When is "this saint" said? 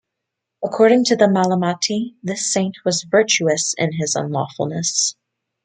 2.23-2.75